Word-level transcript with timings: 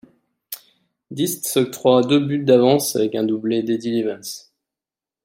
Diest 1.11 1.45
s'octroie 1.45 2.01
deux 2.01 2.19
buts 2.19 2.39
d'avance 2.43 2.95
avec 2.95 3.13
un 3.13 3.21
doublé 3.23 3.61
d'Eddy 3.61 3.91
Lievens. 3.91 4.49